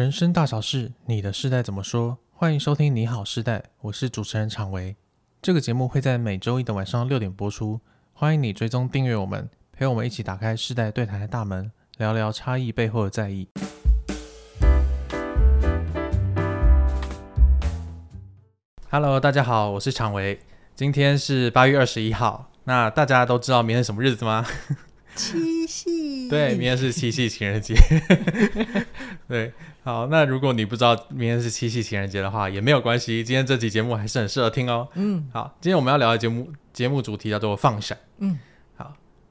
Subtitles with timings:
[0.00, 2.16] 人生大小事，你的世代怎么说？
[2.32, 4.96] 欢迎收听《你好世代》，我是主持人常维。
[5.42, 7.78] 这个节目会在每周一的晚上六点播出，
[8.14, 13.46] 欢迎你追踪订阅我们，陪我们一起打开世代对谈的大门，聊聊差异背后的在意。
[18.88, 20.40] Hello，大家好，我是常维。
[20.74, 24.46] 今天是八月二十一号，那大家都知道明天什么日子吗？
[25.14, 26.26] 七夕。
[26.32, 27.74] 对，明天是七夕情人节。
[29.28, 29.52] 对。
[29.82, 33.24] 好，那如果你不知道明天是七夕情人节的话，也没有关系。
[33.24, 34.86] 今天这期节目还是很适合听哦。
[34.94, 37.96] 嗯，好，今天我们要聊的节目节目主题叫做放闪。
[38.18, 38.49] 嗯，好，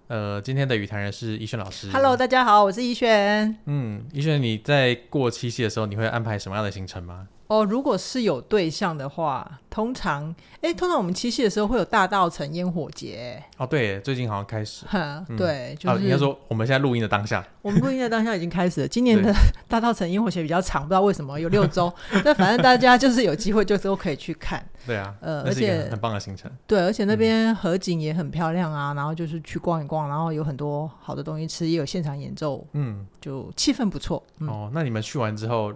[0.09, 1.87] 呃，今天的与谈人是依轩老师。
[1.91, 3.55] Hello，大家好，我是依轩。
[3.65, 7.27] 嗯，依轩，你在过七夕的时候，你会安排什么样的行程吗？
[7.45, 13.43] 哦，如果是有对象的话，通常，哎，通常我们七夕的时候会有大稻城烟火节。
[13.57, 14.83] 哦，对，最近好像开始。
[14.89, 18.87] 哈，对，就是、啊、应该说我们现在录音的当下，我们录音的当下已经开始了。
[18.87, 19.31] 今年的
[19.69, 21.93] 大稻城烟火节比较长，不知道为什么有六周，
[22.25, 24.63] 但反正大家就是有机会就都可以去看。
[24.89, 26.51] 对啊，呃，而且很棒的行程。
[26.67, 34.23] 对，而且那边河景也很漂亮啊，然后就是去逛一逛，然后有很多好的东西吃，也有现场演奏，嗯，就气氛不错。
[34.39, 35.71] 嗯、哦，那你们去完之后。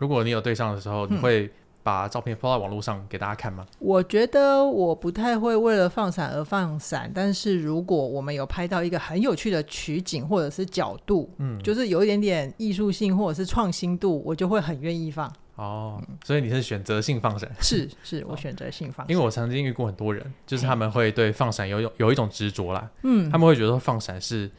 [0.00, 1.50] 如果你有对象的时候，你会
[1.82, 3.66] 把照片放在网络上给大家看吗？
[3.80, 15.28] 我觉得我不太会为了放闪而放闪，但是如果我们有拍到一个很有趣的取景或者是角度，嗯，就是有一点点艺术性或者是创新度，我就会很愿意放。
[15.58, 17.50] 哦，所以你是选择性放闪？
[17.60, 19.12] 是，是我选择性放闪。
[19.12, 24.50] 因为我曾经遇过很多人，就是他们会对放闪有有有一种执着啦，嗯，他们会觉得放闪是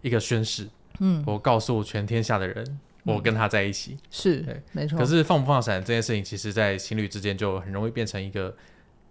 [0.00, 0.68] 一个宣誓，
[1.00, 2.80] 嗯，我告诉全天下的人。
[3.06, 4.98] 我跟他在一起、嗯、是对，没错。
[4.98, 8.56] 可是放不放闪这件事情，其实，在情侣之间就很容易变成一个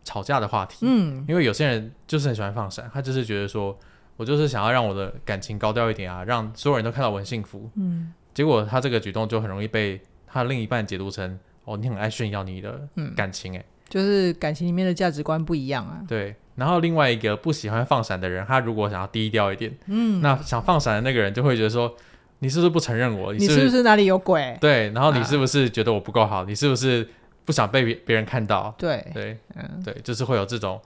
[0.03, 0.79] 吵架的话题。
[0.81, 3.77] 嗯，因为有些人就是很喜欢放闪，他就是觉得说，
[4.17, 7.69] 我就是想要让我的感情高调一点啊，让所有人都看到我很幸福。
[7.75, 10.01] 嗯，结果他这个举动就很容易被
[10.33, 12.81] 他另一半解读成，哦，你很爱炫耀你的
[13.15, 16.01] 感情、欸，哎、嗯，就是感情里面的价值观不一样啊。
[16.07, 21.95] 对，然后另外一个不喜欢放闪的人，他如果想要低调一点，嗯，那想放闪的那个人就会觉得说。
[22.39, 23.31] 你是不是不承认我？
[23.31, 24.57] 你是不是哪里有鬼？
[24.59, 26.41] 对，然后你是不是觉得我不够好？
[26.41, 27.07] 啊、你是不是
[27.45, 28.75] 不想被别别人看到？
[28.77, 30.77] 对对，嗯，对，就是会有这种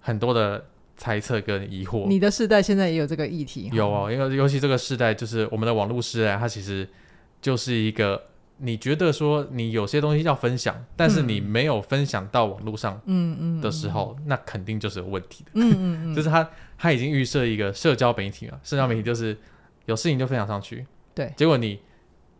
[0.00, 0.62] 很多的
[0.98, 2.06] 猜测跟疑惑。
[2.06, 3.70] 你的世代现在也有这个议题？
[3.72, 6.86] 有哦，因为尤其这个世代，就是我们的网络世代，它其实
[7.40, 8.22] 就是一个
[8.58, 15.50] 你觉得说你有些东西要分享，但是你没有分享到网络上，嗯嗯的时候，那肯定就是有问题的。
[15.54, 19.36] 嗯嗯嗯， 就是他他已经预设一个社交媒体嘛，社交媒体就是
[19.84, 20.86] 有事情就分享上去。
[21.14, 21.78] 对，结果你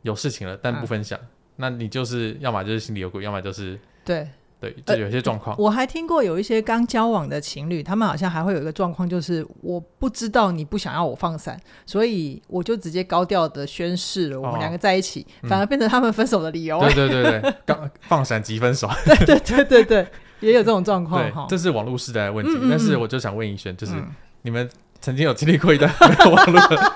[0.02, 1.24] 有事情了，但不分享，啊、
[1.56, 4.26] 那你就是要么就是心里有鬼，要么就是对
[4.58, 5.62] 对，这有些状况、呃。
[5.62, 16.80] 我还听过有一些刚交往的情侣，他们好像还会有一个状况，就是我不知道你不想要我放闪，所以我就直接高调的宣誓了，我们两个在一起，哦、反而变成他们分手的理由。
[16.80, 18.88] 对对对对，刚放闪即分手。
[19.04, 20.06] 对对对对对，
[20.40, 21.46] 也有这种状况哈。
[21.48, 24.06] 这是网络时代的问题，嗯嗯嗯，但是我就想问依瑄，就是、嗯、
[24.42, 24.68] 你们
[25.00, 26.92] 曾经有经历过一段 没有网络的？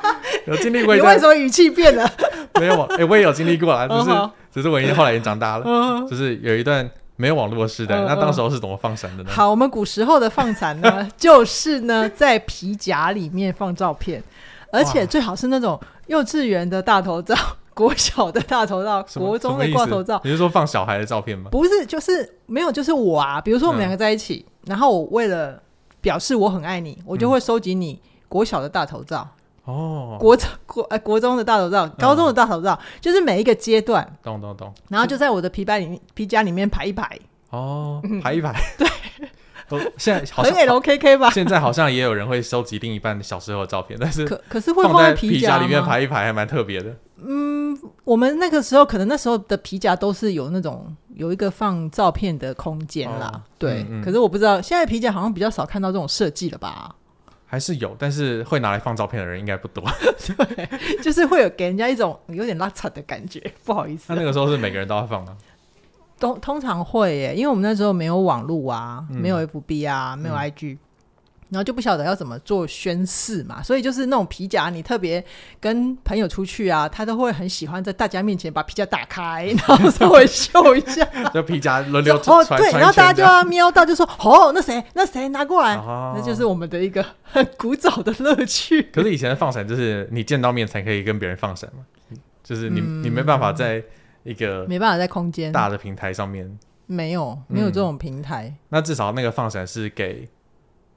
[0.46, 2.10] 有经历过一段，你为什么语气变了？
[2.58, 5.64] 没有，哎、欸，我也有经历过啊， 只是只是我已经后来已经长大了，
[6.08, 6.88] 就是有一段
[7.20, 9.30] 没有网络的时代，那当时候是怎么放闪的呢？
[9.30, 14.22] 好，我们古时候的放闪呢， 就是呢在皮夹里面放照片，
[14.72, 17.36] 而且最好是那种幼稚园的大头照、
[17.74, 20.18] 国小的大头照、国中的挂头照。
[20.24, 21.50] 你是说放小孩的照片吗？
[21.50, 23.38] 不是，就是没有，就是我啊。
[23.38, 25.60] 比如说我们两个在一起，嗯、然后我为了
[26.00, 29.28] 表示我很爱你，我就会收集你国小的大头照。
[29.70, 37.18] 哦，国中国呃国中的大头照，高中的大头照，嗯、就是每一个阶段，懂懂懂，然后就在我的皮包里面、皮夹里面排一排。
[37.50, 38.86] 哦，排一排，对，
[39.68, 41.30] 都现在 好像很 LKK 吧？
[41.30, 46.94] 现在好像也有人会收集另一半小时候的照片，但是可可是会放在皮夹里面排一排，还蛮特别的。
[47.22, 53.82] 嗯，我们那个时候可能那时候的皮夹都是有那种有一个放照片的空间啦，哦、对。
[53.90, 56.94] 嗯嗯，可是我不知道现在皮夹好像比较少看到这种设计了吧？
[57.50, 59.84] 还是有，但是会拿来放照片的人应该不多。
[60.38, 60.68] 对，
[61.02, 64.04] 就是会有给人家一种有点拉扯的感觉，不好意思。
[64.10, 65.36] 那那个时候是每个人都要放吗？
[66.20, 70.74] 通通常会耶，因为我们那时候没有网络啊，嗯、没有 FB 啊，没有 IG。
[70.74, 70.78] 嗯
[71.50, 75.22] 然后就不晓得要怎么做宣誓嘛，所以就是那种皮夹，你特别
[75.60, 81.04] 跟朋友出去啊，他都会很喜欢在大家面前把皮夹打开， 然后稍微秀一下，
[81.34, 88.82] 就皮夹轮流哦，对，然后大家就要瞄到，就说哦，那谁那谁拿过来，哦、那就是我们的一个很古早的乐趣。
[88.92, 91.84] 可是以前的放闪就是你见到面才可以跟别人放闪嘛，
[92.44, 93.82] 就是你、嗯、你没办法在
[94.22, 98.56] 一个没办法在空间大的平台上面，没有没有这种平台、嗯。
[98.68, 100.28] 那至少那个放闪是给。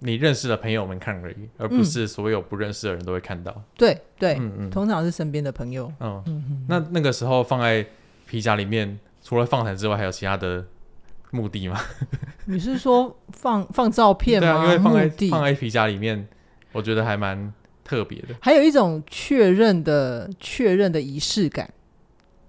[0.05, 3.63] 你认识的朋友们看而已，而不是所有不认识的人都会看到。
[3.77, 5.91] 对、嗯、对，对嗯嗯，通常是身边的朋友。
[5.99, 7.85] 嗯嗯，那那个时候放在
[8.27, 10.65] 皮夹里面除了放闪之外，还有其他的
[11.31, 11.79] 目的吗？
[12.45, 14.47] 你是说放放照片吗？
[14.47, 16.27] 对啊，因为放在放在皮夹里面，
[16.73, 17.53] 我觉得还蛮
[17.83, 18.35] 特别的。
[18.41, 21.73] 还有一种确认的确认的仪式感。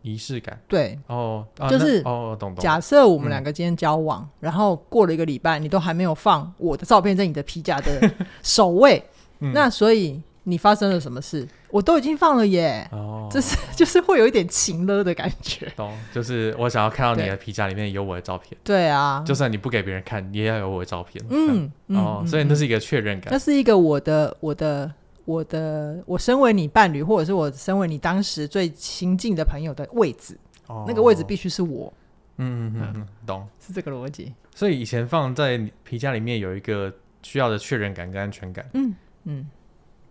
[0.05, 2.63] 仪式感，对，哦，就是哦，懂懂。
[2.63, 8.13] 假设我们两个今天交往，然后过了一个礼拜，你都还没有放我的照片在你的皮夹的
[8.45, 9.03] 首位，
[9.39, 11.49] 那所以你发生了什么事？
[11.71, 12.87] 我都已经放了耶。
[12.93, 15.67] 哦，这是就是会有一点情了的感觉。
[15.75, 18.55] 懂，就是我想要看到你的皮夹里面有我的照片。
[18.63, 21.25] 对啊，就算你不给别人看，你也要有我的照片。
[21.31, 23.33] 嗯，哦，所以那是一个确认感。
[23.33, 24.93] 那是一个我的我的。
[25.25, 31.93] 我的，我身为你伴侣，或者是我身为你当时最亲近的朋友的位置，哦、那个位置必须是我。
[32.37, 34.35] 嗯嗯嗯，懂，是这个逻辑。
[34.55, 36.93] 所以以前放在皮夹里面有一个
[37.23, 38.69] 需要的确认感跟安全感。
[38.75, 38.95] 嗯
[39.25, 39.47] 嗯。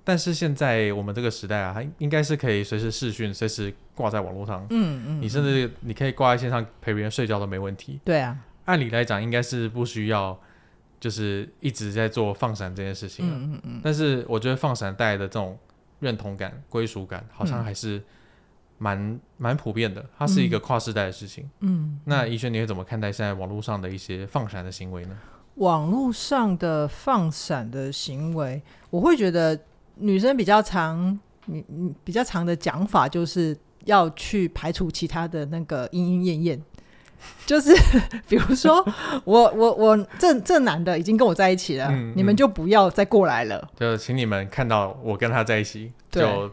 [0.05, 4.65] 但是现在我们这个时代啊，它应该是可以随时视讯，随时挂在网络上。
[4.69, 5.21] 嗯嗯。
[5.21, 7.99] 你甚至你可以挂在线上陪别人睡觉都没问题。
[8.03, 8.37] 对啊。
[8.65, 10.39] 按理来讲，应该是不需要。
[11.03, 15.59] 就是一直在做放闪这件事情，嗯嗯嗯，但是我觉得放闪带来的这种
[15.99, 18.01] 认同感、归属感，好像还是
[18.77, 20.05] 蛮蛮普遍的。
[20.17, 21.99] 它是一个跨世代的事情，嗯。
[22.05, 25.17] 那宜萱，你会怎么看待现在网络上的一些放闪的行为呢？
[25.55, 29.59] 网络上的放闪的行为，我会觉得
[29.95, 36.63] 女生比较常，你你比较常的讲法，就是要去排除其他的那个莺莺燕燕。
[37.45, 37.75] 就是
[38.27, 38.85] 比如说
[39.25, 43.67] 我我我这这男的已经跟我在一起了，嗯、你们就不要再过来了。
[43.79, 46.49] 就请你们看到我跟他在一起，就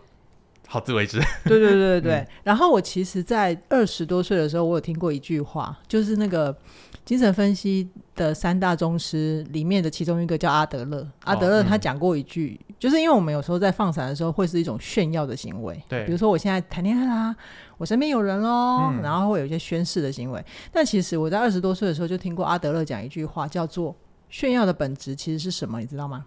[0.72, 1.19] 好自为之。
[1.44, 2.14] 对对对对对。
[2.19, 6.56] 嗯、然后我其实，在二十多岁的时候，我有听过一句话，就是那个
[7.05, 11.05] 精神分析的三大宗师里面的其中一个叫阿德勒。
[11.25, 15.82] 阿德勒他讲过一句，哦嗯、就是因为我们有时候在放闪的时候，会是一种炫耀的行为。
[15.88, 17.34] 对，比如说我现在谈恋爱啦。
[17.76, 20.44] 我身边有人喽，嗯、然后会有一些宣誓的行为。
[20.70, 23.96] 但其实我在二十多岁的时候就听过阿德勒讲一句话，叫做
[24.28, 26.26] “炫耀的本质其实是什么”，你知道吗？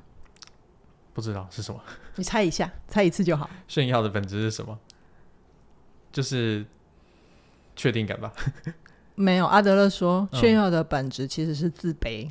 [1.13, 1.79] 不知道是什么？
[2.15, 3.49] 你猜一下，猜一次就好。
[3.67, 4.77] 炫耀的本质是什么？
[6.11, 6.65] 就是
[7.75, 8.31] 确定感吧？
[9.15, 12.29] 没有，阿德勒说炫耀的本质其实是自卑。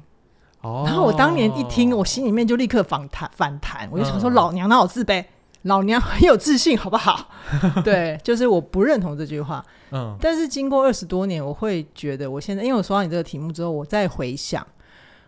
[0.62, 5.24] 哦、然后我当年一听，我心里面就立刻反弹，反弹，我就想说：“老娘哪有自卑？”
[5.62, 7.30] 老娘很有自信，好不好？
[7.84, 9.64] 对，就是我不认同这句话。
[9.90, 14.64] 嗯，但是经过二十多年，我会觉得，我现在因为我说到你这个题目之后，我再回想，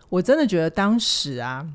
[0.07, 1.65] 我真的觉得当时啊，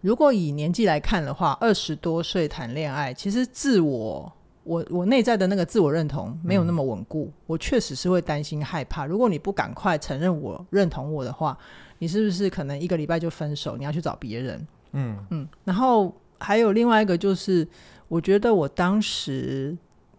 [0.00, 4.32] 如果以年纪来看的话，二十多岁谈恋爱，其实自我，
[4.64, 9.06] 我我内在的那个自我认同没有那么稳固，嗯、我确实是会担心害怕。
[9.06, 11.56] 如果你不赶快承认我认同我的话，
[11.98, 13.76] 你是不是可能一个礼拜就分手？
[13.76, 14.66] 你要去找别人？
[14.92, 16.14] 嗯嗯，然后。
[16.42, 17.68] 还有另外一个就是，
[18.08, 19.76] 我觉得我当时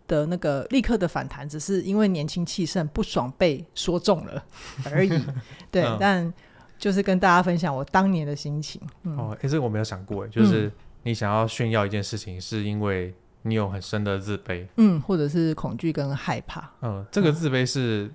[0.08, 4.46] 的那个立刻的反弹，只是因为年轻气盛，不爽被说中了
[4.92, 5.10] 而已。
[5.72, 6.34] 对，嗯、但
[6.82, 8.82] 就是跟大家分享我当年的心情。
[9.04, 10.70] 嗯、哦，哎，这个我没有想过，就是
[11.04, 16.70] 你想要炫耀一件事情，是因为你有很深的自卑，嗯，或者是恐惧跟害怕。
[16.82, 18.12] 嗯，这个自卑是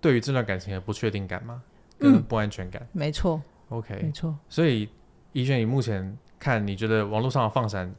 [0.00, 1.60] 对于这段感情的不确定感吗？
[1.98, 2.80] 跟不安全感？
[2.82, 3.42] 嗯、没错。
[3.70, 4.36] OK，没错。
[4.48, 4.88] 所以
[5.32, 6.16] 宜萱，你目前。
[6.42, 7.94] 看你觉得网络上的放闪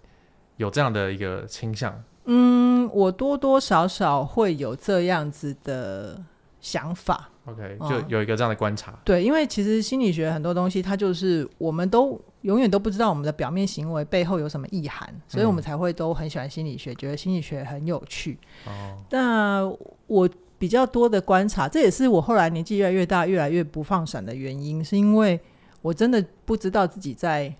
[0.58, 2.04] 有这样的一个倾向？
[2.26, 6.22] 嗯，我多多少少会有这样子的
[6.60, 7.30] 想法。
[7.46, 8.92] OK，就有一个这样的观察。
[8.92, 18.38] 嗯，对，因为其实心理学很多东西，它就是我们都永远都不知道我们的表面行为背后有什么意涵，所以我们才会都很喜欢心理学，觉得心理学很有趣。
[18.66, 19.70] 哦，那
[20.08, 25.40] 我比较多的观察，这也是我后来年纪越来越大，越来越不放闪的原因，是因为
[25.82, 27.54] 我真的不知道自己在。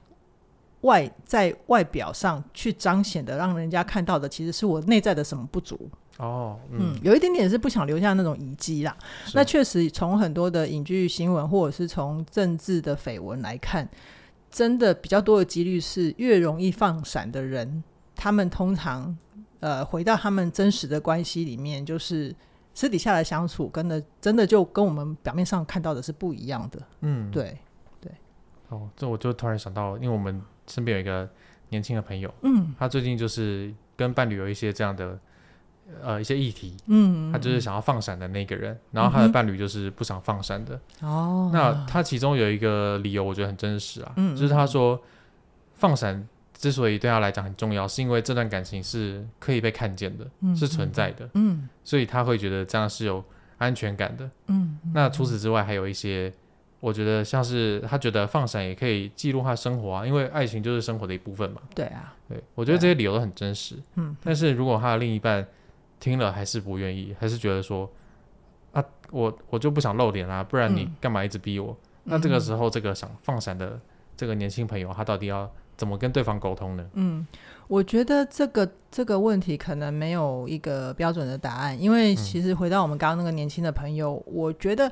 [0.84, 6.60] 外在外表上去彰显的，让人家看到的，其实是我内在的什么不足哦。
[6.70, 8.96] 嗯，嗯，有一点点是不想留下那种遗迹啦。
[9.34, 13.88] 那确实，从很多的影剧新闻，或者是从政治的绯闻来看，
[14.52, 17.84] 真的比较多的几率是越容易放闪的人，
[18.16, 19.18] 他们通常
[19.62, 22.36] 呃回到他们真实的关系里面，就是
[22.74, 26.80] 私底下的相处，跟的真的就跟我们表面上看到的是不一样的。
[27.02, 27.58] 嗯，对
[28.02, 28.12] 对。
[28.68, 30.42] 哦，这我就突然想到，因为我们。
[30.68, 31.30] 身边有一个
[31.70, 35.20] 年轻的朋友，嗯，他最近就是跟伴侣有一些这样的
[36.02, 45.02] 呃一些议题，嗯，他就是想要放闪的那个人，然后他的伴侣就是不想放闪的，哦，那他其中有一个理由，我觉得很真实啊，嗯，就是他说
[45.76, 53.24] 放闪之所以对他来讲很重要，是因为这段感情是可以被看见的，嗯，是存在的，嗯，所以他会觉得这样是有
[53.58, 56.32] 安全感的，嗯，那除此之外还有一些。
[56.84, 61.62] 我觉得像是他觉得放闪也可以记录他生活啊，因为爱情就是生活的一部分嘛。
[61.74, 63.78] 对啊，对，我觉得这些理由都很真实。
[63.96, 65.48] 嗯，但是如果他的另一半
[65.98, 67.90] 听了还是不愿意，还是觉得说
[68.74, 71.72] 啊，我我就不想露脸啊，不然你干嘛一直逼我？
[72.04, 73.80] 嗯、那这个时候，这个想放闪的
[74.18, 76.86] 这个年轻朋友，他到底要怎么跟对方沟通呢？
[76.96, 77.26] 嗯，
[77.70, 84.92] 我觉得这个这个问题可能没有一个标准的答案，因为其实回到我们刚刚那个年轻的朋友，嗯、我觉得。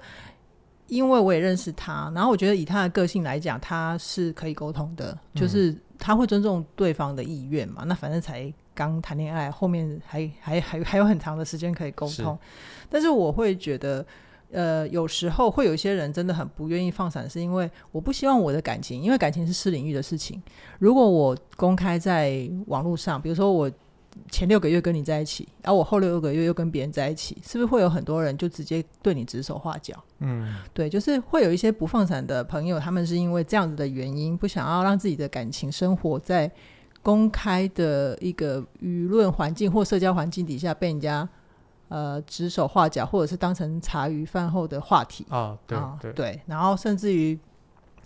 [0.87, 7.83] 因为我也认识他，然后我觉得以他的个性来讲，他是可以沟通的，就是他会尊重对方的意愿嘛。
[7.83, 12.33] 嗯、那反正才刚谈恋爱，后面还还还还有很长的时间可以沟通。
[12.33, 12.39] 是
[12.89, 14.05] 但是我会觉得，
[14.51, 20.41] 呃，有时候会有一些人真的很不愿意放闪，是因为我不希望我的感情，因为感情是私领域的事情。
[20.79, 23.71] 如果我公开在网络上，比如说我。
[24.29, 29.95] 前六个月跟你在一起，然后我后六个月又跟别人在一起，是不是会有很多人就直接对你指手画脚？
[30.19, 36.51] 嗯，对，就是会有一些不放闪的朋友，他们是因为这样子的原因，不想要让自己的感情生活在
[37.01, 41.27] 公开的一个舆论环境或社交环境底下被人家
[41.87, 45.57] 呃指手画脚，或者是当成茶余饭后的话题啊。
[45.65, 47.39] 对啊，对，对，然后甚至于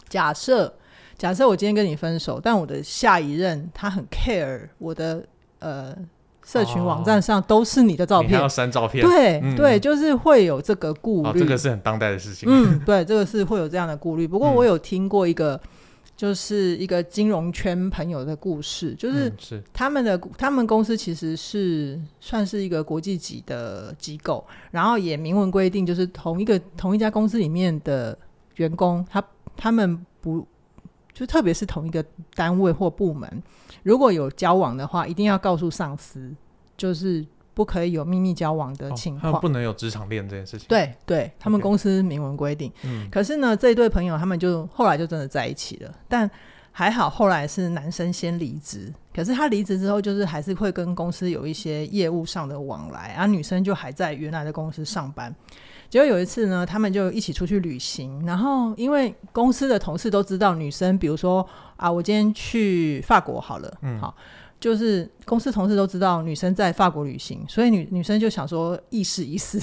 [0.08, 0.72] 假设
[1.18, 5.26] 假设我今天跟你分手，但我的下一任他很 care 我的。
[5.60, 5.96] 呃，
[6.44, 11.34] 社群网站上都是你的照片，哦、要删照片，对、嗯、对，就是会有这个顾虑、哦。
[11.36, 12.48] 这个是很当代的事情。
[12.52, 14.28] 嗯，对，这个是会有这样的顾虑。
[14.28, 15.60] 不过我有听过一个，
[16.16, 19.34] 就是一个金融圈朋友的故事，就是
[19.74, 28.16] 他们的、嗯、他们公司其实是算是一个国际级的机构，然后也明文规定，就是同一个同一家公司里面的
[28.58, 29.24] 员工，他
[29.58, 30.46] 他们不。
[31.16, 32.04] 就特别是同一个
[32.36, 33.42] 单位或部门，
[33.84, 36.32] 如果有交往的话，一定要告诉上司，
[36.76, 40.68] 就是不可以有秘密交往的情况，哦、他们不能有职场恋这件事情。
[40.68, 42.70] 对对，他们公司明文规定。
[42.84, 46.30] 嗯，可是呢，这一对朋友他们就后来就真的在一起了，但
[46.74, 55.34] 还好后来是男生先离职，可是他离职之后，就是还是会跟公司有一些业务上的往来，啊女生就还在原来的公司上班。
[55.90, 64.14] 结果有一次呢，他们就一起出去旅行，然后因为公司的同事都知道女生，比如说啊，我今天去法国好了，嗯，好，
[64.60, 69.60] 就是公司同事都知道女生在法国旅行，所以女女生就想说意思意思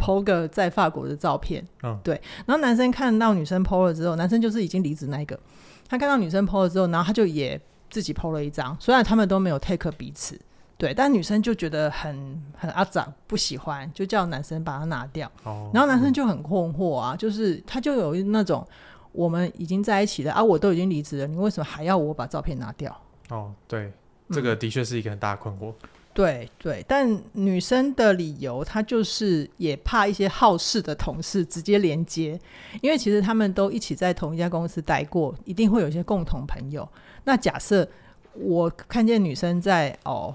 [0.00, 5.38] ，po 个在法国的照片，嗯，对，然后男生看到女生 po 了之后，男生就是已经离职那一个，
[5.86, 10.40] 他看到女生 po 了之后，然后他就也自己 po 了一张，虽然他们都没有 take 彼此。
[10.76, 15.28] 对，但女生就觉得很很阿杂，不喜欢，就叫男生把它拿掉。
[15.42, 18.64] 哦，然后男生就很困惑啊，嗯、就是他就有那种
[19.10, 22.96] 我们已经在一起了啊，我都已经离职了，你为什么还要我把照片拿掉？
[23.28, 23.92] 哦，对，
[24.30, 25.72] 这个的确是一个很大的困惑。
[25.82, 32.38] 嗯、对对，但女生的理由，她就是也怕一些好事的同事直接连接，
[32.82, 36.88] 因为其实他们都一起在同一家公司待过，一定会有一些共同朋友。
[37.24, 37.88] 那假设
[38.34, 40.34] 我看见女生在哦。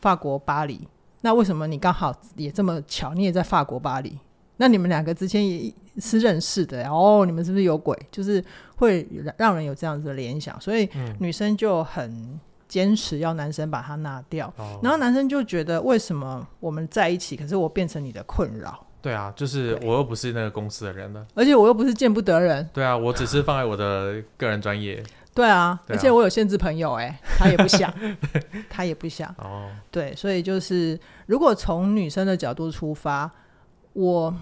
[0.00, 0.86] 法国巴黎，
[1.22, 3.14] 那为什么你刚好也这么巧？
[3.14, 4.18] 你也在法国巴黎？
[4.58, 7.98] 那你们两个之间也是认识的，哦，你们是不是有鬼？
[8.10, 8.44] 就是
[8.76, 10.86] 会让人有这样子的联想，所以
[11.18, 12.38] 女生就很
[12.74, 14.52] 坚持要男生把它拿掉。
[14.58, 18.84] 嗯、然后男生就觉得，为什么我们在一起，可是我变成你的困扰？
[19.00, 22.68] 对啊，就是我又不是那个公司的人了，而且我又不是见不得人。
[22.72, 25.00] 对啊，我只是放在我的个人专业。
[25.32, 27.94] 对啊，对啊，而且我有限制朋友，哎，他也不想，
[28.68, 29.32] 他也不想。
[29.38, 33.30] 哦，对，所以就是如果从女生的角度出发，
[33.92, 34.34] 我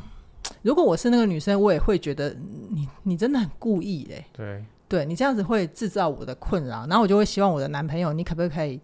[0.63, 2.35] 如果我是那个女生，我也会觉得
[2.71, 4.25] 你你真的很故意嘞。
[4.33, 8.79] 对，对你这样子会制造我的困扰，然后我就会希望我的男朋友，你可不可以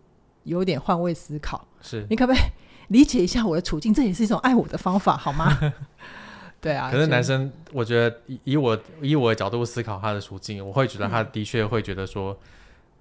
[0.44, 1.62] 有点换位思考？
[1.82, 2.40] 是你可不可以
[2.88, 3.92] 理解一下我的处境？
[3.92, 5.54] 这也是一种爱我的方法，好吗？
[6.62, 12.38] 对啊，可是男生，我觉得以以我以我的角度思考他的处境，我会觉得他的确会觉得说，嗯、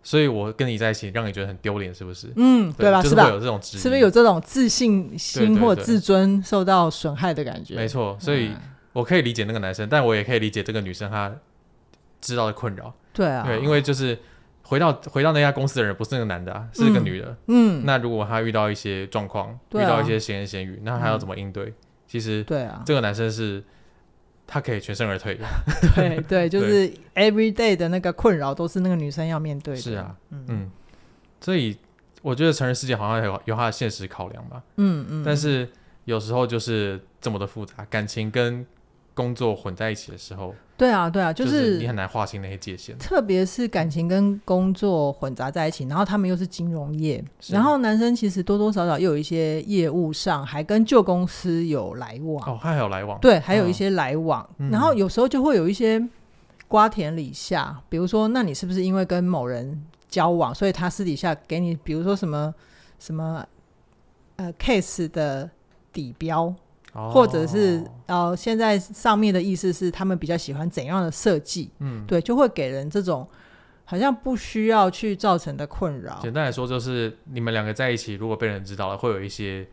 [0.03, 2.27] 所以我跟你在一起，让你觉得很丢脸，是不是？
[2.35, 3.01] 嗯，对吧？
[3.01, 7.75] 就是吧有这种，是不是有这种自信心或自尊受到损害的感觉？
[7.75, 8.51] 没错，所以
[8.91, 11.33] 我可以理解那个男生，但我也可以理解这个女生她
[12.21, 12.93] 知道的困扰。
[13.13, 14.17] 对啊，对，因为就是
[14.63, 17.35] 回到回到那家公司的人不是那个男的，啊，是那个女的。
[17.47, 21.65] 嗯，那如果他遇到一些状况，啊、遇到一些闲言闲语，那他要怎么应对？
[21.65, 21.73] 嗯
[22.07, 23.61] 其实，对啊，这个男生是，
[24.47, 25.43] 他可以全身而退的。
[25.93, 29.81] 对 对，就是 every day 的那个困扰都是那个女生要面对的。
[29.81, 30.71] 是啊，嗯嗯，
[31.41, 31.77] 所以
[32.21, 34.63] 我觉得成人世界好像有有他的现实考量吧。
[34.77, 35.67] 嗯嗯，但是
[36.05, 38.65] 有时候就是这么的复杂，感情跟
[39.13, 40.55] 工作混在一起的时候。
[40.77, 52.37] 对啊，对啊，就是，就是你很难划清那些界限，特别是感情跟工作混杂在一起，然后他们又是金融业，然后男生其实多多少少又有一些业务上还跟旧公司有来往。
[52.47, 55.99] 哦，他还有来往，对，还有一些来往，哦、然后有时候就会有一些
[56.67, 62.53] 瓜田李下，嗯、比如说，那你是不是因为跟某人交往，所以他私底下给你，比如说什么
[62.99, 63.43] 什么
[64.35, 65.49] 呃 case 的
[65.91, 66.53] 底标？
[66.97, 71.71] 哦、或者是呃，现在上面的意思是他们比较喜欢怎样的设计？
[71.79, 73.25] 嗯，对，就会给人这种
[73.85, 76.19] 好像不需要去造成的困扰。
[76.21, 79.65] 简单来说，就是你们两个在一起，如果被人知道了，会有一些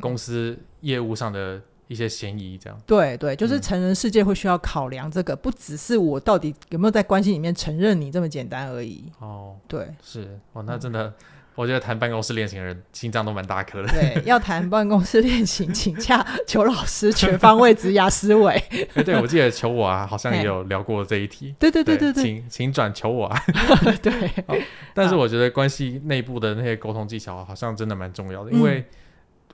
[0.00, 1.62] 公司业务上的。
[1.88, 9.12] 一些嫌疑，这样对对，就是成人世界会需要考量这个，嗯、不只是我到底有没有在关系里面承认你这么简单而已。
[9.18, 11.14] 哦，对，是哦，那真的，嗯、
[11.54, 13.88] 我觉得谈办公室恋情的人心脏都蛮大颗的。
[13.88, 18.52] 对， 要谈办公室恋情，请洽裘老师全方位职涯思维。
[18.94, 21.54] 哎，对，我记得求我啊，好像也有聊过这一题。
[21.58, 23.42] 对对对对对，请请转求我啊。
[24.02, 24.12] 对、
[24.46, 24.56] 哦，
[24.94, 28.84] 但是我觉得关系内部的那些沟通技巧好像真的蛮重要的，嗯、因为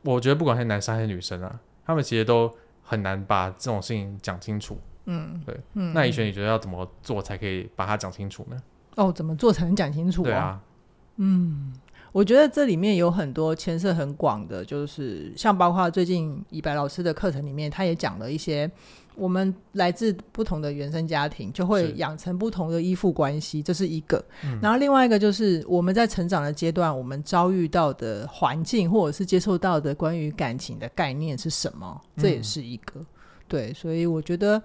[0.03, 1.59] 我觉得不管是男生还是女生啊。
[1.85, 8.57] 他们其实都很难把这种事情讲清楚，嗯，对，嗯，那以璇，你觉得要怎么做才可以把它讲清楚呢？
[8.97, 10.25] 哦，怎么做才能讲清楚啊？
[10.25, 10.61] 对啊，
[11.17, 11.73] 嗯，
[12.13, 18.71] 我觉得这里面有很多牵涉很广的，就是像包括最近以白老师的课程里面，他也讲了一些。
[19.15, 24.25] 我们来自不同的原生家庭，就会养成不同的依附关系，这是一个。
[24.45, 33.01] 嗯、然后另外一个就是我们在成长的阶段，我们遭遇到的环境，或者是接受到的关于感情的概念是什么，这也是一个。
[33.01, 33.07] 嗯、
[33.49, 34.63] 对，所以我觉得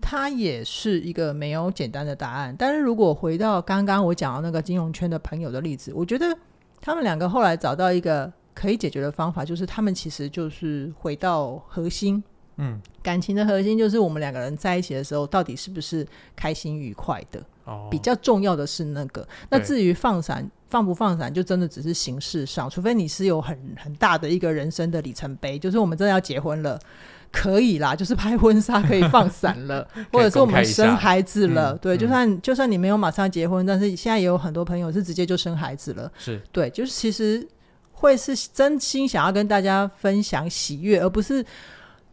[0.00, 2.52] 它也是一个没有简单的答案。
[2.58, 6.36] 但是如果回到刚刚我讲到那个金融圈的朋友的例子，我觉得
[6.82, 12.22] 他们两个后来找到一个可以解决的方法，就是他们其实就是回到核心。
[12.56, 17.42] 嗯，感情的核心就是我们两个人在一起的时候，到底是不是开心愉快的？
[17.64, 19.26] 哦，比较重要的是那个。
[19.48, 26.78] 那至于放闪放不放闪，就真的只是形式上，除非你是有很很大的一个人生的里程碑，就是我们真的要结婚了，
[27.32, 37.44] 可以啦，就是拍婚纱可以放闪了， 或者是我们生孩子了，嗯、对，就算、嗯、就算你没有马上结婚，但是现在也有很多朋友是直接就生孩子了，是对，就是其实
[37.92, 41.44] 会是真心想要跟大家分享喜悦，而不是。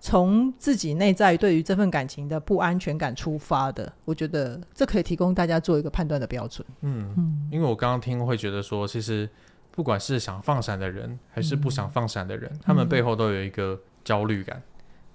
[0.01, 6.65] 从自己内在对于这份感情的不安全感出发的，我觉得这可以提供大家做一个判断的标准。
[6.79, 9.29] 嗯嗯，因为我刚刚听会觉得说，其实
[9.71, 14.63] 不管是想放闪的人，还是不想放闪的人，嗯、他们背后都有一个焦虑感。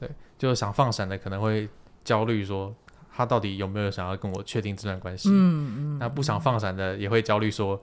[0.07, 1.69] 对，就是想放闪的可能会
[2.03, 2.75] 焦虑说，
[3.15, 5.29] 他到底有没有想要跟我确定这段关系？
[5.31, 5.99] 嗯嗯。
[5.99, 7.81] 那不想放闪的也会焦虑说，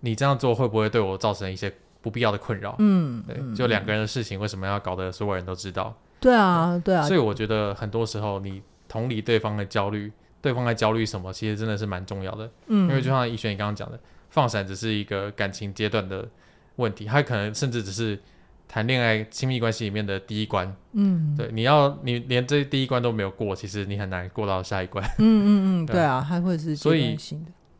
[0.00, 1.72] 你这样做会不会对我造成一些？
[2.00, 5.92] 不必要的困扰，嗯，对，就两个人的事情，为什么要搞得所有人都知道？
[6.20, 10.10] 对啊，对啊，所以我觉得很多时候，你同理对方的焦虑，
[10.40, 12.48] 对方在焦虑什么，其实真的是蛮重要的。
[12.68, 13.98] 嗯，因为就像以璇你刚刚讲的，
[14.30, 16.26] 放闪只是一个感情阶段的
[16.76, 18.18] 问题，他可能甚至只是
[18.68, 20.76] 谈恋爱亲密关系里面的第一关。
[20.92, 25.04] 嗯，对，你要你连这第一关都没有过，其实你很难过到下一关。
[25.18, 27.16] 嗯嗯嗯， 对啊，还会是所以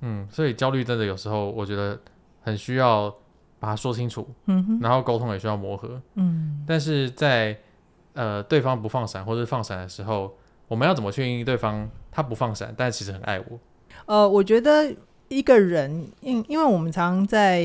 [0.00, 2.00] 嗯，所以焦虑真的有时候我觉得
[2.40, 3.14] 很需要。
[3.60, 7.58] 把它说清楚，嗯哼，然后沟通也需要磨合，嗯，但是在
[8.12, 10.32] 呃对方不放闪或者放闪的时候，
[10.68, 13.58] 我们要怎么确认对方他不放闪，但其实很爱我？
[14.06, 14.94] 呃，我觉得
[15.26, 17.60] 一个人，因因为我们常在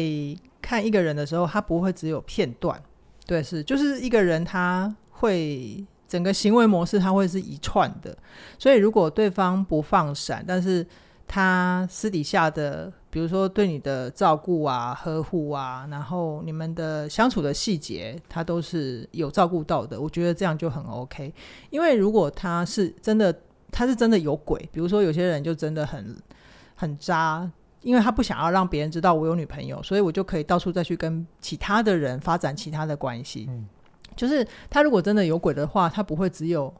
[0.59, 2.81] 看一个人的时候，他不会只有片段，
[3.25, 8.17] 对，是就是一个人他会整个行为模式他会是一串的，
[8.57, 10.85] 所以如果对方不放闪，但是
[11.27, 12.91] 他私底下的。
[13.13, 20.01] 比如说对你的照顾啊、呵护啊，然后你们的相处的细节，他都是有照顾到的。
[20.01, 21.31] 我觉得这样就很 OK。
[21.69, 23.31] 因为如果他是真的，
[23.71, 26.17] 他是真的有鬼，比如说有些人就真的很
[26.73, 27.47] 很渣，
[27.83, 33.45] 因为他不想要让别人知道我有女朋友，所以我就可以到处再去跟其他的人发展其他的关系。
[33.49, 33.67] 嗯，
[34.15, 36.73] 就是他如果真的有鬼的话，他不会只有。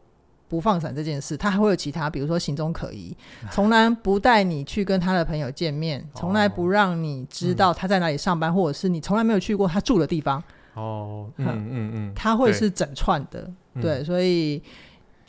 [0.50, 3.16] 不放闪这件事，他还会有其他，比如说行踪可疑，
[3.50, 10.44] 从来不带你去跟他的朋友见面，从来不让你知道他在哪里上班，哦、或者是你从来没有去过他住的地方。
[10.76, 14.62] 哦，嗯嗯嗯，他会是整串的，对，对，所以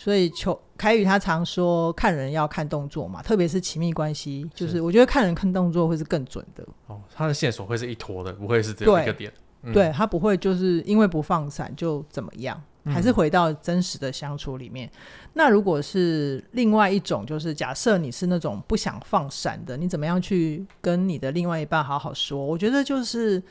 [0.05, 6.63] 所以求凯宇他常说看人要看动作嘛，特别是亲密关系，就是我觉得看人看动作会是更准的。
[6.89, 9.33] 哦，他的线索会是一坨的，不会是只有一个点。
[9.63, 12.63] 对，嗯、对他不会就是因为不放闪就怎么样。
[12.87, 14.87] 还是回到真实的相处里面。
[14.87, 22.45] 嗯、那如果是另外一种，就是假设你是那种不想放闪的，你怎么样去跟你的另外一半好好说？
[22.45, 23.43] 我觉得就是，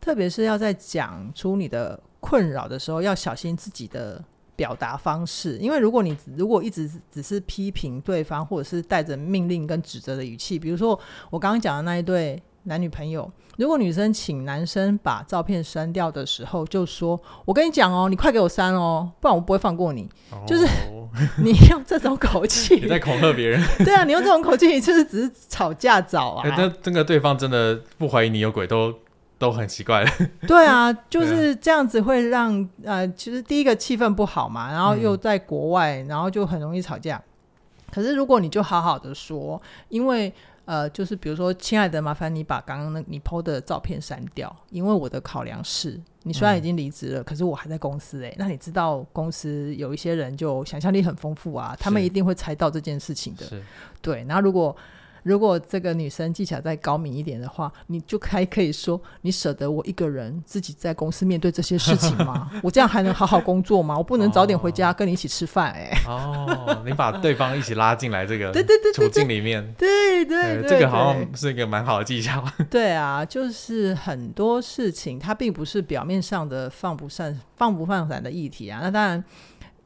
[0.00, 4.20] 特别是要在讲出你的困扰的时候，要小心自己的
[4.56, 5.56] 表达方式。
[5.58, 10.98] 因为如果你如果一直只是批评对方，或者是带着命令跟指责的语气，比如说
[11.30, 12.42] 我刚刚讲的那一对。
[12.68, 17.16] 男女朋友，如果女生请男生把照片删掉的时候，就说
[17.46, 20.02] ：“我跟你讲哦，你快给我删哦，不然我不会放过你。
[20.32, 20.66] 哦”就是
[21.38, 23.62] 你用这种口气， 你在恐吓别人。
[23.86, 26.42] 对啊，你用这种口气，你就是只是吵架找啊。
[26.56, 28.92] 那这个对方真的不怀疑你有鬼，都
[29.38, 30.10] 都很奇怪了。
[30.46, 37.22] 对啊，就是这样子会让呃，其实第一个气氛不好嘛，然后又在国外，嗯、然后就很容易吵架。
[37.92, 40.32] 可是如果你就好好的说，因为
[40.64, 48.36] 呃，就是比如说，亲爱的，麻烦你把刚刚那你 PO 的照片删掉，因为我的考量是，你虽然已经离职了，嗯、可是我还在公司哎、欸。
[48.38, 53.46] 那你知道公司有一些人就想象力很丰富啊，他们一定会猜到这件事情的。
[54.00, 54.76] 对，然后如果。
[55.26, 62.48] 如果这个女生技巧再高明一点的话，你就还可以说，你舍得我一个人自己在公司面对这些事情吗？
[62.62, 63.98] 我这样还能好好工作吗？
[63.98, 66.08] 我不能早点回家跟你一起吃饭哎、欸。
[66.08, 72.44] 哦，你把对方一起拉进来这个 对对对处境里面，对对对，这个好像是一个蛮好的技巧。
[72.70, 78.78] 对啊，就是很多事情它并不是表面上的放不散、放不放散的议题啊。
[78.80, 79.24] 那当然。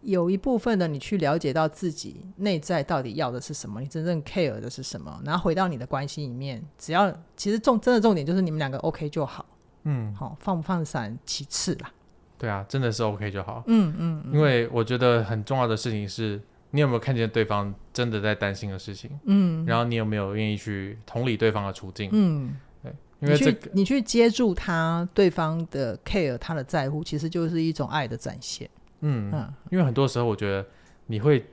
[0.02, 9.44] 有一部分的你去了解到自己内在到底要的是什么，你真正 care 的是什么，然后回到你的关系里面，只要其实重真的重点就是你们两个 OK 就好，
[9.84, 11.92] 嗯，好放不放闪其次啦。
[12.38, 28.66] 对啊，真的是 OK 就好，嗯嗯，嗯，因为我觉得很重要的事情是你有没有看见对方真的在担心的事情，嗯，然后你有没有愿意去同理对方的处境，嗯，对，因为这个，你去你去接住他对方的 care，他的在乎，其实就是一种爱的展现。
[29.00, 30.66] 嗯，因为很多时候我觉得
[31.06, 31.44] 你会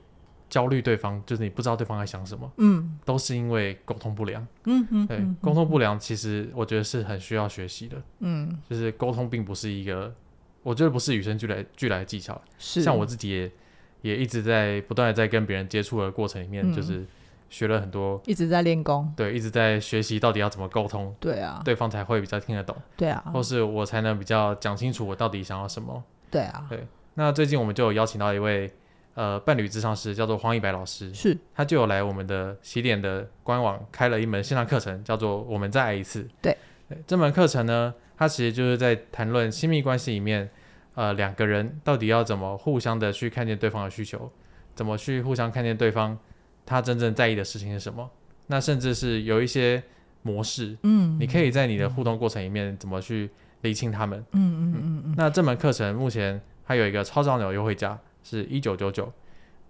[0.48, 10.14] 焦虑对方，就是你不知道对方在想什么，嗯，都是因为沟通不良，嗯嗯，对，沟通不良其实我觉得是很需要学习的，嗯，就是沟通并不是一个，
[10.62, 12.80] 我觉得不是与生俱来俱来的技巧，是。
[12.82, 13.52] 像我自己也
[14.00, 17.04] 也一直在不断的在跟别人接触的过程里面，就是
[17.50, 26.86] 学了很多，一直在练功，对，一直在学习到底要怎么沟通，对啊，对方才会比较听得懂，对啊，或是我才能比较讲清楚我到底想要什么，对啊，对。
[27.18, 28.70] 那最近我们就有邀请到一位
[29.14, 36.22] 呃伴侣咨商师，叫做黄一白老师，是，他就有来我们的起点的官网开了一门线上课程，叫做《我们再爱一次》。
[36.40, 36.56] 对，
[36.88, 40.48] 对，这门课程呢，它其实就是在谈论亲密关系里面，
[40.94, 44.30] 呃，两个人到底要怎么互相的去看见对方的需求，
[44.76, 46.16] 怎么去互相看见对方
[46.64, 48.08] 他真正在意的事情是什么。
[48.46, 49.82] 那甚至是有一些
[50.22, 53.28] 模式，嗯，你可以在你的互动过程里面怎么去
[53.62, 54.24] 厘清他们。
[54.30, 55.14] 嗯嗯嗯嗯。
[55.16, 56.40] 那这门课程目前。
[56.68, 59.10] 还有一个超长鸟优惠价是一九九九，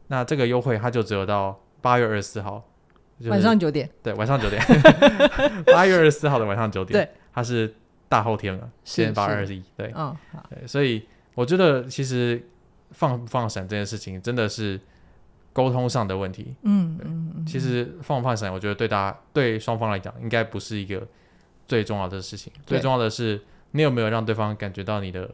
[0.09, 2.69] 那这个优惠它就只有到八月二十四号，
[3.21, 3.89] 就是，晚上九点。
[4.03, 4.61] 对，晚上九点，
[5.73, 7.01] 八月二十四号的晚上九点。
[7.01, 7.73] 对，它是
[8.09, 9.63] 大后天了，现在八月二十一。
[9.77, 10.13] 对，嗯，
[10.51, 11.07] 对，所以
[11.37, 12.45] 我觉得其实
[12.91, 14.81] 放不放闪这件事情真的是
[15.53, 16.57] 沟通上的问题。
[16.63, 17.47] 嗯嗯嗯。
[17.47, 21.07] 其实放不放闪，我觉得对大家对双方来讲应该不是一个
[21.69, 25.31] 最重要的事情，最重要的是你有没有让对方感觉到你的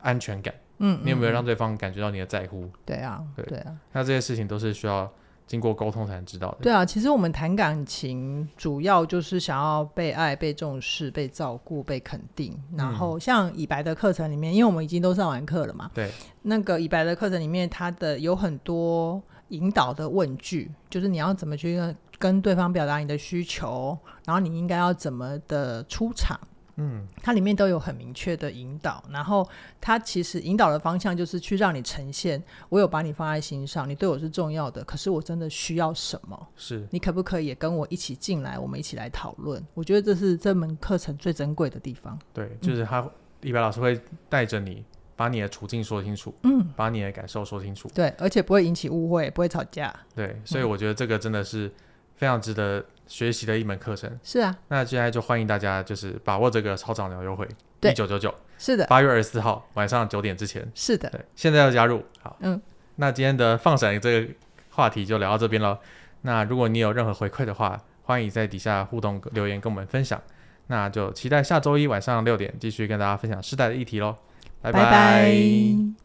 [0.00, 0.54] 安全感。
[0.78, 2.62] 嗯，你有没有让对方感觉到你的在乎？
[2.62, 5.10] 嗯、对啊，对，对啊，那这些事情都是需要
[5.46, 6.58] 经过沟通才能知道的。
[6.62, 12.58] 对啊，其实我们谈感情，主要就是想要被爱、被重视、被照顾、被肯定。
[12.76, 16.10] 然后像以白的课程里面，因为我们已经都上完课了嘛，对，
[16.42, 21.78] 那个以白的课程里面，它的有很多引导的问句，就是你要怎么去
[22.18, 26.38] 跟对方表达你的需求，然后你应该要怎么的出场。
[26.76, 29.48] 嗯，它里面都有很明确的引导，然后
[29.80, 36.48] 它其实引导的方向就是去让你呈现，我有把你放在心上，你对我是重要的，可是我真的需要什么？
[36.56, 39.64] 是你可不可以也跟我一起进来，我们一起来讨论？
[39.74, 42.18] 我觉得这是这门课程最珍贵的地方。
[42.32, 43.08] 对，就是他，
[43.42, 44.84] 李白老师会带着你，
[45.14, 49.94] 把你的处境说清楚，嗯，把你的感受说清楚，对，而且不会引起误会，不会吵架。
[50.14, 51.70] 对，所以我觉得这个真的是
[52.16, 52.84] 非常值得。
[53.06, 54.10] 学习的一门课程。
[54.22, 57.48] 是啊，那接下来就欢迎大家就是把握这个超长鸟优惠，
[57.82, 62.60] 一九九九，是的，八月二十四号晚上九点之前，是的，对，现在要加入，好，嗯，
[62.96, 64.32] 那今天的放闪这个
[64.70, 65.78] 话题就聊到这边了。
[66.22, 70.20] 那如果你有任何回馈的话，欢迎在底下互动留言跟我们分享。
[70.68, 74.16] 那就期待下周一晚上六点继续跟大家分享世代的议题喽，
[74.62, 74.82] 拜拜。
[74.82, 76.03] 拜拜。